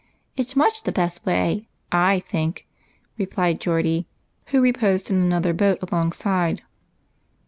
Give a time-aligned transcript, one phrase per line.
[0.35, 2.65] It 's much the best way, I think,"
[3.19, 4.07] replied Geordie,
[4.47, 6.63] who reposed in another boat alongside.